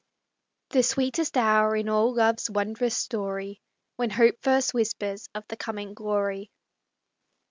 The 0.69 0.81
sweetest 0.81 1.37
hour 1.37 1.75
in 1.75 1.87
all 1.87 2.15
love's 2.15 2.49
wondrous 2.49 2.97
story, 2.97 3.61
When 3.97 4.09
Hope 4.09 4.41
first 4.41 4.73
whispers 4.73 5.29
of 5.35 5.47
the 5.47 5.55
coming 5.57 5.93
glory. 5.93 6.49